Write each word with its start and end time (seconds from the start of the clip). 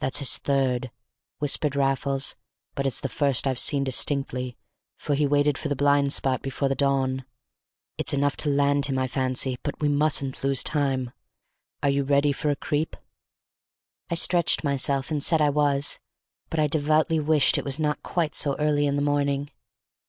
"That's 0.00 0.18
his 0.18 0.38
third," 0.38 0.90
whispered 1.38 1.76
Raffles, 1.76 2.34
"but 2.74 2.84
it's 2.84 2.98
the 2.98 3.08
first 3.08 3.46
I've 3.46 3.60
seen 3.60 3.84
distinctly, 3.84 4.56
for 4.96 5.14
he 5.14 5.24
waited 5.24 5.56
for 5.56 5.68
the 5.68 5.76
blind 5.76 6.12
spot 6.12 6.42
before 6.42 6.68
the 6.68 6.74
dawn. 6.74 7.24
It's 7.96 8.12
enough 8.12 8.36
to 8.38 8.48
land 8.48 8.86
him, 8.86 8.98
I 8.98 9.06
fancy, 9.06 9.56
but 9.62 9.78
we 9.78 9.86
mustn't 9.86 10.42
lose 10.42 10.64
time. 10.64 11.12
Are 11.80 11.90
you 11.90 12.02
ready 12.02 12.32
for 12.32 12.50
a 12.50 12.56
creep?" 12.56 12.96
I 14.10 14.16
stretched 14.16 14.64
myself, 14.64 15.12
and 15.12 15.22
said 15.22 15.40
I 15.40 15.50
was; 15.50 16.00
but 16.50 16.58
I 16.58 16.66
devoutly 16.66 17.20
wished 17.20 17.56
it 17.56 17.64
was 17.64 17.78
not 17.78 18.02
quite 18.02 18.34
so 18.34 18.56
early 18.58 18.88
in 18.88 18.96
the 18.96 19.00
morning. 19.00 19.50